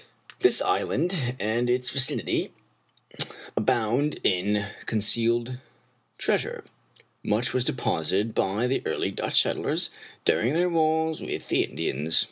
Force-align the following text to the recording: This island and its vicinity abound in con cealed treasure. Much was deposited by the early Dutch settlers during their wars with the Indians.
This 0.39 0.63
island 0.63 1.15
and 1.39 1.69
its 1.69 1.91
vicinity 1.91 2.51
abound 3.55 4.19
in 4.23 4.65
con 4.87 4.97
cealed 4.97 5.59
treasure. 6.17 6.63
Much 7.23 7.53
was 7.53 7.65
deposited 7.65 8.33
by 8.33 8.65
the 8.65 8.81
early 8.87 9.11
Dutch 9.11 9.43
settlers 9.43 9.91
during 10.25 10.53
their 10.53 10.69
wars 10.71 11.21
with 11.21 11.49
the 11.49 11.61
Indians. 11.63 12.19